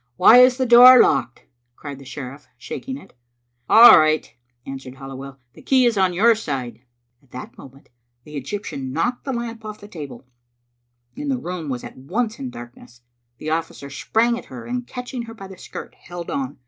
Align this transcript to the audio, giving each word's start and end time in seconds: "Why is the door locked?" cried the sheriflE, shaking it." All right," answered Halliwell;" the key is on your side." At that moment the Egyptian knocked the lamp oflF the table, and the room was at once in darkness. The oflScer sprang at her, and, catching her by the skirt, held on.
"Why 0.16 0.38
is 0.38 0.56
the 0.56 0.66
door 0.66 1.00
locked?" 1.00 1.44
cried 1.76 2.00
the 2.00 2.04
sheriflE, 2.04 2.48
shaking 2.58 2.96
it." 2.98 3.14
All 3.70 4.00
right," 4.00 4.34
answered 4.66 4.96
Halliwell;" 4.96 5.38
the 5.54 5.62
key 5.62 5.86
is 5.86 5.96
on 5.96 6.12
your 6.12 6.34
side." 6.34 6.80
At 7.22 7.30
that 7.30 7.56
moment 7.56 7.90
the 8.24 8.34
Egyptian 8.36 8.92
knocked 8.92 9.24
the 9.24 9.32
lamp 9.32 9.60
oflF 9.62 9.78
the 9.78 9.86
table, 9.86 10.26
and 11.16 11.30
the 11.30 11.38
room 11.38 11.68
was 11.68 11.84
at 11.84 11.96
once 11.96 12.40
in 12.40 12.50
darkness. 12.50 13.02
The 13.38 13.46
oflScer 13.46 13.96
sprang 13.96 14.36
at 14.36 14.46
her, 14.46 14.66
and, 14.66 14.84
catching 14.88 15.22
her 15.22 15.34
by 15.34 15.46
the 15.46 15.56
skirt, 15.56 15.94
held 15.94 16.32
on. 16.32 16.58